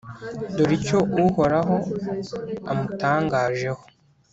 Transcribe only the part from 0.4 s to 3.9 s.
dore icyo Uhoraho amutangajeho: